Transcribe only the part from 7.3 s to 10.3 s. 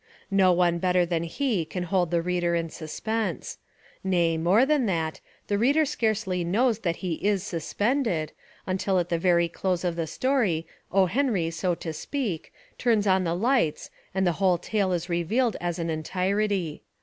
"suspended," until at the very close of the